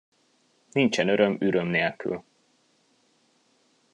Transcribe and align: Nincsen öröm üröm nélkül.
Nincsen 0.71 1.07
öröm 1.09 1.37
üröm 1.39 1.67
nélkül. 1.67 2.23